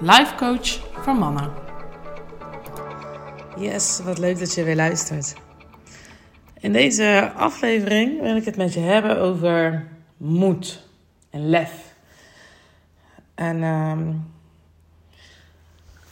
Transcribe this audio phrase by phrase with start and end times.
[0.00, 0.68] life coach
[1.02, 1.52] voor mannen.
[3.58, 5.34] Yes, wat leuk dat je weer luistert.
[6.60, 10.82] In deze aflevering wil ik het met je hebben over moed
[11.30, 11.94] en lef.
[13.34, 14.12] En ehm,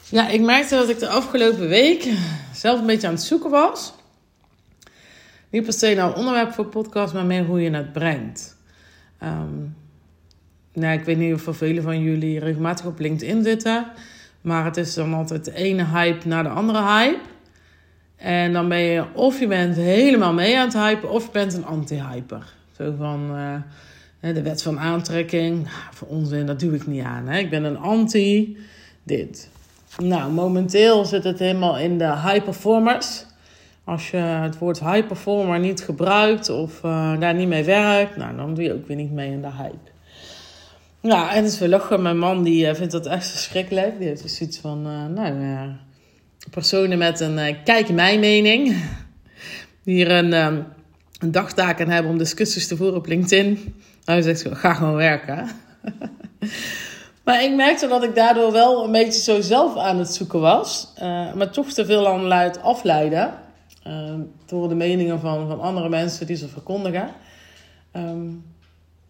[0.09, 2.13] ja, ik merkte dat ik de afgelopen week
[2.53, 3.95] zelf een beetje aan het zoeken was.
[5.51, 8.57] Niet per se nou onderwerp voor podcast, maar meer hoe je het brengt.
[9.23, 9.77] Um,
[10.75, 13.87] nou, ik weet niet of velen van jullie regelmatig op LinkedIn zitten.
[14.41, 17.21] Maar het is dan altijd de ene hype naar de andere hype.
[18.17, 21.55] En dan ben je of je bent helemaal mee aan het hypen, of je bent
[21.55, 22.53] een anti-hyper.
[22.77, 23.31] Zo van
[24.21, 25.55] uh, de wet van aantrekking.
[25.57, 27.29] Nou, voor onzin, dat doe ik niet aan.
[27.29, 27.39] Hè?
[27.39, 28.57] Ik ben een anti
[29.03, 29.51] dit.
[29.99, 33.25] Nou, momenteel zit het helemaal in de high performers.
[33.85, 38.37] Als je het woord high performer niet gebruikt of uh, daar niet mee werkt, nou,
[38.37, 39.94] dan doe je ook weer niet mee in de hype.
[41.07, 42.03] Ja, en het is wel lachen.
[42.03, 43.99] Mijn man die uh, vindt dat echt verschrikkelijk.
[43.99, 45.63] Die heeft dus zoiets van, uh, nou, uh,
[46.51, 48.77] personen met een kijk mijn mening.
[49.83, 53.75] Die hier een, een dagtaak aan hebben om discussies te voeren op LinkedIn.
[54.05, 55.49] Hij zegt, ga gewoon werken.
[57.25, 60.93] maar ik merkte dat ik daardoor wel een beetje zo zelf aan het zoeken was.
[61.35, 63.35] maar toch te veel aan luid afleiden.
[64.47, 67.09] door de meningen van, van andere mensen die ze verkondigen.
[67.97, 68.54] Um,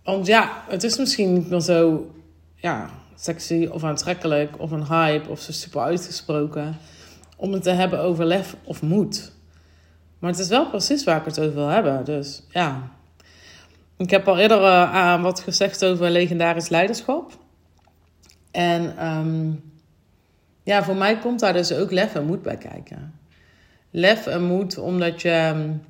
[0.04, 2.10] want ja, het is misschien niet meer zo
[2.54, 6.76] ja, sexy of aantrekkelijk of een hype of zo super uitgesproken
[7.36, 9.32] om het te hebben over lef of moed.
[10.18, 12.04] Maar het is wel precies waar ik het over wil hebben.
[12.04, 12.92] Dus ja.
[13.96, 17.38] Ik heb al eerder uh, wat gezegd over legendarisch leiderschap.
[18.50, 19.72] En um,
[20.62, 23.18] ja, voor mij komt daar dus ook lef en moed bij kijken.
[23.90, 25.82] Lef en moed omdat je um,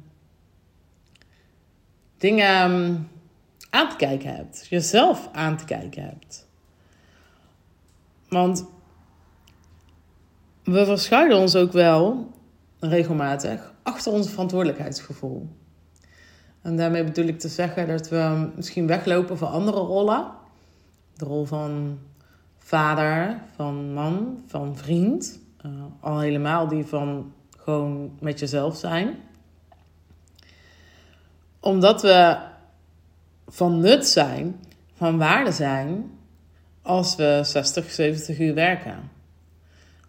[2.19, 2.71] dingen.
[2.71, 3.09] Um,
[3.75, 4.67] aan te kijken hebt.
[4.69, 6.49] Jezelf aan te kijken hebt.
[8.29, 8.67] Want
[10.65, 12.31] we verschuilen ons ook wel
[12.81, 15.49] regelmatig achter ons verantwoordelijkheidsgevoel.
[16.63, 20.27] En daarmee bedoel ik te zeggen dat we misschien weglopen voor andere rollen.
[21.17, 21.99] De rol van
[22.59, 25.39] vader, van man, van vriend.
[25.67, 29.17] Uh, al helemaal die van gewoon met jezelf zijn.
[31.61, 32.53] Omdat we
[33.49, 34.61] van nut zijn,
[34.97, 36.11] van waarde zijn,
[36.83, 39.11] als we 60, 70 uur werken.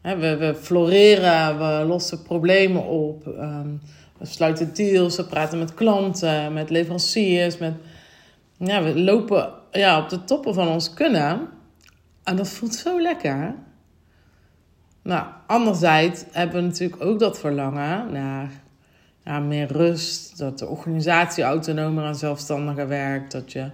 [0.02, 3.70] We, we floreren, we lossen problemen op, ehm,
[4.18, 7.58] we sluiten deals, we praten met klanten, met leveranciers.
[7.58, 7.74] Met,
[8.58, 11.48] ja, we lopen ja, op de toppen van ons kunnen.
[12.24, 13.56] En dat voelt zo lekker.
[15.02, 18.52] Nou, anderzijds hebben we natuurlijk ook dat verlangen naar
[19.26, 23.72] ja, meer rust, dat de organisatie autonomer en zelfstandiger werkt, dat je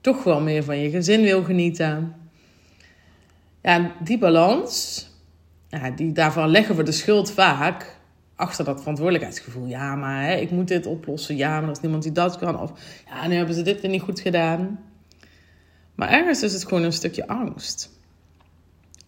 [0.00, 2.14] toch wel meer van je gezin wil genieten.
[3.62, 5.06] Ja, die balans,
[5.96, 7.98] die, daarvan leggen we de schuld vaak
[8.34, 9.66] achter dat verantwoordelijkheidsgevoel.
[9.66, 11.36] Ja, maar hè, ik moet dit oplossen.
[11.36, 12.60] Ja, maar er is niemand die dat kan.
[12.60, 12.72] Of
[13.06, 14.80] ja, nu hebben ze dit weer niet goed gedaan.
[15.94, 17.90] Maar ergens is het gewoon een stukje angst.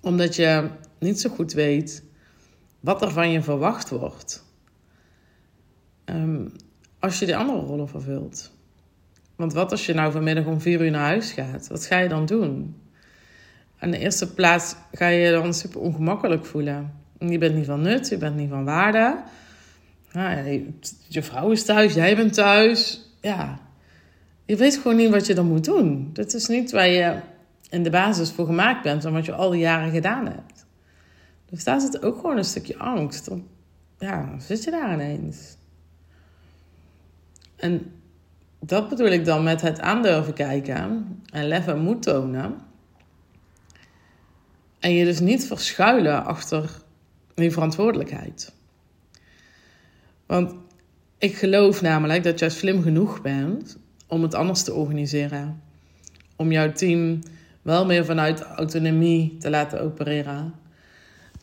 [0.00, 0.68] Omdat je
[0.98, 2.04] niet zo goed weet
[2.80, 4.44] wat er van je verwacht wordt.
[6.04, 6.52] Um,
[6.98, 8.50] als je de andere rollen vervult.
[9.36, 11.68] Want wat als je nou vanmiddag om vier uur naar huis gaat?
[11.68, 12.76] Wat ga je dan doen?
[13.78, 16.92] Aan de eerste plaats ga je je dan super ongemakkelijk voelen.
[17.18, 19.22] Je bent niet van nut, je bent niet van waarde.
[20.12, 20.74] Nou,
[21.08, 23.08] je, vrouw is thuis, jij bent thuis.
[23.20, 23.58] Ja,
[24.44, 26.10] je weet gewoon niet wat je dan moet doen.
[26.12, 27.20] Dat is niet waar je
[27.70, 30.66] in de basis voor gemaakt bent en wat je al die jaren gedaan hebt.
[31.50, 33.31] Dus daar zit ook gewoon een stukje angst.
[33.99, 35.56] ja, zit je daar ineens?
[37.62, 37.93] En
[38.61, 42.56] dat bedoel ik dan met het aandurven kijken en lef en moed tonen.
[44.79, 46.70] En je dus niet verschuilen achter
[47.35, 48.53] die verantwoordelijkheid.
[50.26, 50.55] Want
[51.19, 55.62] ik geloof namelijk dat jij slim genoeg bent om het anders te organiseren.
[56.37, 57.20] Om jouw team
[57.62, 60.55] wel meer vanuit autonomie te laten opereren.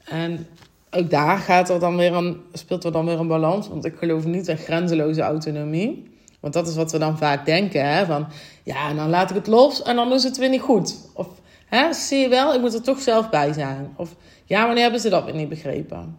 [0.06, 0.48] En
[0.92, 3.68] ook daar gaat er dan weer een, speelt er dan weer een balans.
[3.68, 6.18] Want ik geloof niet in grenzeloze autonomie.
[6.40, 7.94] Want dat is wat we dan vaak denken.
[7.94, 8.06] Hè?
[8.06, 8.28] Van
[8.64, 10.96] ja, en dan laat ik het los en dan is het weer niet goed.
[11.14, 11.28] Of
[11.70, 13.94] Hè, zie je wel, ik moet er toch zelf bij zijn.
[13.96, 14.16] Of
[14.46, 16.18] ja, wanneer hebben ze dat weer niet begrepen?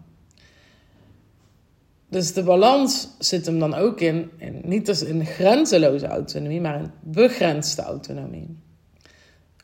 [2.08, 6.80] Dus de balans zit hem dan ook in, in niet dus in grenzeloze autonomie, maar
[6.80, 8.56] in begrensde autonomie.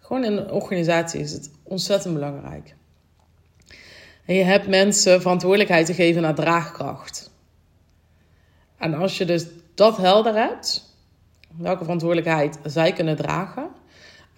[0.01, 2.75] Gewoon in een organisatie is het ontzettend belangrijk.
[4.27, 7.31] En je hebt mensen verantwoordelijkheid te geven naar draagkracht.
[8.77, 10.95] En als je dus dat helder hebt,
[11.57, 13.69] welke verantwoordelijkheid zij kunnen dragen,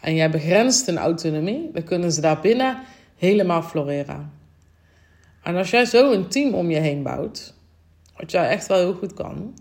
[0.01, 2.83] en jij begrenst hun autonomie, dan kunnen ze daarbinnen
[3.17, 4.33] helemaal floreren.
[5.43, 7.55] En als jij zo een team om je heen bouwt,
[8.17, 9.55] wat jij echt wel heel goed kan,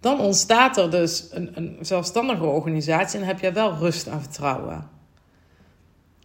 [0.00, 4.90] dan ontstaat er dus een, een zelfstandige organisatie en heb je wel rust en vertrouwen.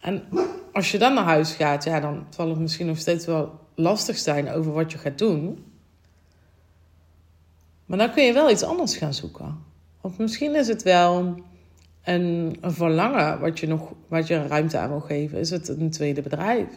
[0.02, 0.24] En
[0.74, 4.18] als je dan naar huis gaat, ja, dan zal het misschien nog steeds wel lastig
[4.18, 5.66] zijn over wat je gaat doen.
[7.86, 9.58] Maar dan kun je wel iets anders gaan zoeken.
[10.02, 11.36] Want misschien is het wel
[12.04, 15.40] een, een verlangen wat je nog wat je ruimte aan wil geven.
[15.40, 16.68] Is het een tweede bedrijf?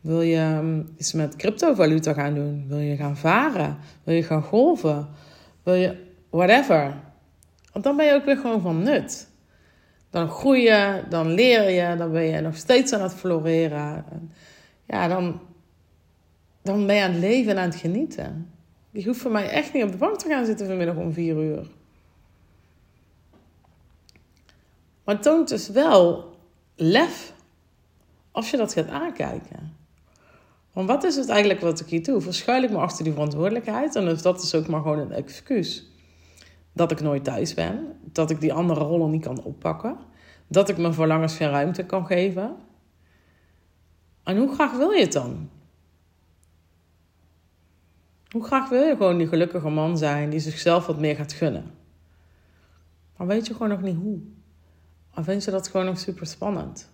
[0.00, 2.64] Wil je um, iets met cryptovaluta gaan doen?
[2.68, 3.78] Wil je gaan varen?
[4.04, 5.08] Wil je gaan golven?
[5.62, 5.96] Wil je
[6.30, 7.00] whatever?
[7.72, 9.28] Want dan ben je ook weer gewoon van nut.
[10.12, 14.04] Dan groei je, dan leer je, dan ben je nog steeds aan het floreren.
[14.86, 15.40] Ja, dan,
[16.62, 18.50] dan ben je aan het leven en aan het genieten.
[18.90, 21.36] Je hoeft voor mij echt niet op de bank te gaan zitten vanmiddag om vier
[21.36, 21.66] uur.
[25.04, 26.34] Maar het toont dus wel
[26.76, 27.32] lef
[28.30, 29.76] als je dat gaat aankijken.
[30.72, 32.20] Want wat is het eigenlijk wat ik hier doe?
[32.20, 33.96] Verschuil ik me achter die verantwoordelijkheid?
[33.96, 35.91] En dus dat is ook maar gewoon een excuus.
[36.72, 37.98] Dat ik nooit thuis ben.
[38.02, 39.96] Dat ik die andere rollen niet kan oppakken.
[40.46, 42.56] Dat ik mijn verlangens geen ruimte kan geven.
[44.22, 45.50] En hoe graag wil je het dan?
[48.30, 51.70] Hoe graag wil je gewoon die gelukkige man zijn die zichzelf wat meer gaat gunnen?
[53.16, 54.20] Maar weet je gewoon nog niet hoe?
[55.16, 56.90] Of vind je dat gewoon nog super spannend?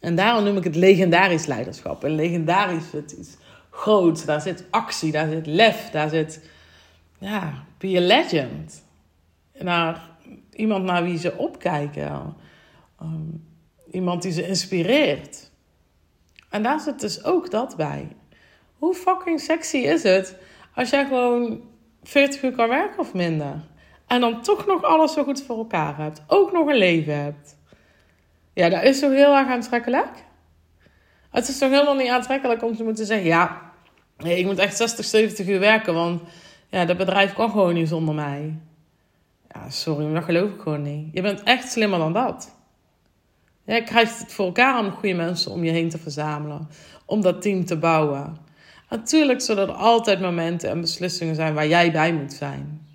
[0.00, 2.04] En daarom noem ik het legendarisch leiderschap.
[2.04, 3.36] En legendarisch is iets
[3.70, 4.24] groots.
[4.24, 6.50] Daar zit actie, daar zit lef, daar zit,
[7.22, 8.84] ja, be a legend.
[9.58, 10.08] Naar
[10.52, 12.36] iemand naar wie ze opkijken.
[13.02, 13.46] Um,
[13.90, 15.50] iemand die ze inspireert.
[16.50, 18.08] En daar zit dus ook dat bij.
[18.78, 20.36] Hoe fucking sexy is het
[20.74, 21.60] als jij gewoon
[22.02, 23.60] 40 uur kan werken of minder?
[24.06, 26.22] En dan toch nog alles zo goed voor elkaar hebt.
[26.26, 27.56] Ook nog een leven hebt.
[28.54, 30.24] Ja, dat is toch heel erg aantrekkelijk?
[31.30, 33.72] Het is toch helemaal niet aantrekkelijk om te moeten zeggen: ja,
[34.18, 36.22] ik moet echt 60, 70 uur werken, want
[36.72, 38.58] ja, dat bedrijf kan gewoon niet zonder mij.
[39.48, 41.08] Ja, sorry, maar dat geloof ik gewoon niet.
[41.12, 42.56] Je bent echt slimmer dan dat.
[43.64, 46.68] Je krijgt het voor elkaar om goede mensen om je heen te verzamelen,
[47.06, 48.36] om dat team te bouwen.
[48.90, 52.86] Natuurlijk zullen er altijd momenten en beslissingen zijn waar jij bij moet zijn.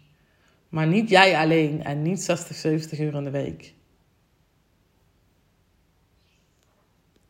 [0.70, 3.74] Maar niet jij alleen en niet 60, 70 uur in de week.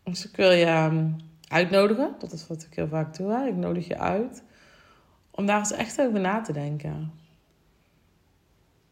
[0.04, 1.10] Dus ik wil je ehm,
[1.48, 2.16] uitnodigen.
[2.20, 3.32] Dat is wat ik heel vaak doe.
[3.32, 3.48] Hè?
[3.48, 4.44] Ik nodig je uit.
[5.38, 7.13] Om daar eens echt over na te denken.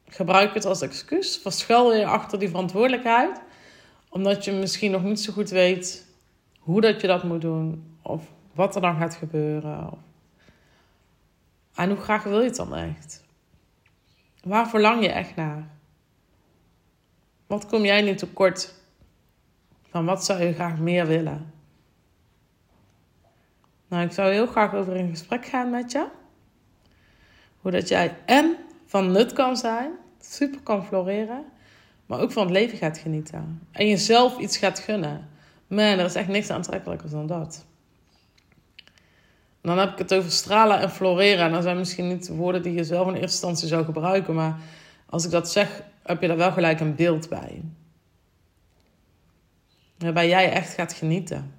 [0.07, 1.37] Gebruik het als excuus.
[1.37, 3.41] Verschuil je achter die verantwoordelijkheid.
[4.09, 6.05] Omdat je misschien nog niet zo goed weet
[6.59, 7.97] hoe dat je dat moet doen.
[8.01, 9.89] Of wat er dan gaat gebeuren.
[11.75, 13.23] En hoe graag wil je het dan echt?
[14.43, 15.67] Waar verlang je echt naar?
[17.47, 18.73] Wat kom jij nu tekort?
[19.89, 21.53] Van wat zou je graag meer willen?
[23.87, 26.23] Nou, ik zou heel graag over in gesprek gaan met je.
[27.65, 28.55] Hoe dat jij en
[28.85, 31.45] van nut kan zijn, super kan floreren,
[32.05, 33.67] maar ook van het leven gaat genieten.
[33.71, 35.29] En jezelf iets gaat gunnen.
[35.67, 37.65] Man, er is echt niks aantrekkelijker dan dat.
[39.61, 41.45] dan heb ik het over stralen en floreren.
[41.45, 44.35] En dat zijn misschien niet woorden die je zelf in eerste instantie zou gebruiken.
[44.35, 44.59] Maar
[45.05, 47.61] als ik dat zeg, heb je daar wel gelijk een beeld bij.
[49.97, 51.53] Waarbij jij echt gaat genieten.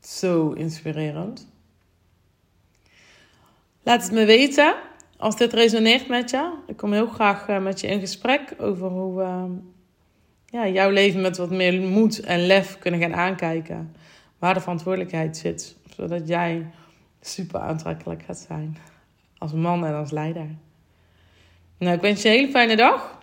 [0.00, 1.48] Zo inspirerend.
[3.82, 4.74] Laat het me weten
[5.16, 6.52] als dit resoneert met je.
[6.66, 9.58] Ik kom heel graag eh, met je in gesprek over hoe we
[10.46, 13.96] ja, jouw leven met wat meer moed en lef kunnen gaan aankijken.
[14.38, 15.76] Waar de verantwoordelijkheid zit.
[15.96, 16.66] Zodat jij
[17.20, 18.78] super aantrekkelijk gaat zijn.
[19.38, 20.46] Als man en als leider.
[21.78, 23.18] Nou, ik wens je een hele fijne dag.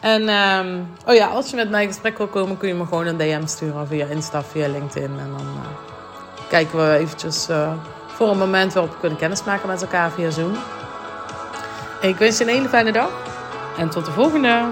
[0.00, 2.86] En um, oh ja, als je met mij in gesprek wil komen, kun je me
[2.86, 5.18] gewoon een DM sturen via Insta, via LinkedIn.
[5.18, 5.68] En dan uh,
[6.48, 7.72] kijken we eventjes uh,
[8.20, 10.56] voor een moment waarop we kunnen kennismaken met elkaar via Zoom.
[12.00, 13.10] ik wens je een hele fijne dag
[13.78, 14.62] en tot de volgende.